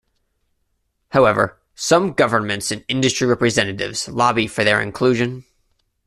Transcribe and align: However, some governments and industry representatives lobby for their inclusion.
However, 1.09 1.59
some 1.75 2.13
governments 2.13 2.71
and 2.71 2.83
industry 2.87 3.27
representatives 3.27 4.07
lobby 4.09 4.47
for 4.47 4.63
their 4.63 4.81
inclusion. 4.81 5.45